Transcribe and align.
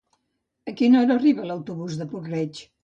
A 0.71 0.73
quina 0.79 1.03
hora 1.03 1.19
arriba 1.21 1.47
l'autobús 1.51 2.03
de 2.03 2.13
Puig-reig? 2.15 2.67